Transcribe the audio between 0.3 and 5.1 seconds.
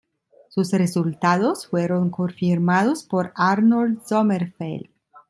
Sus resultados fueron confirmados por Arnold Sommerfeld.